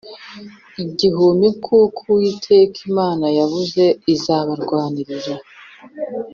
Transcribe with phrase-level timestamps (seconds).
[0.83, 3.65] igihumbi kuko Uwiteka Imana yanyu
[4.13, 5.15] izabarwanira